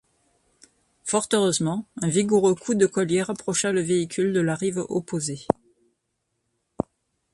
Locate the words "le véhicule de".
3.71-4.39